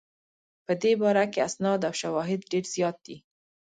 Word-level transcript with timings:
په 0.65 0.73
دې 0.81 0.91
باره 1.01 1.23
کې 1.31 1.39
اسناد 1.47 1.81
او 1.87 1.93
شواهد 2.01 2.39
ډېر 2.51 2.65
زیات 2.75 2.97
دي. 3.05 3.17